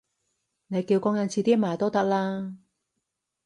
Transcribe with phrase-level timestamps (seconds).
[0.65, 2.55] 你叫工人遲啲買都得啦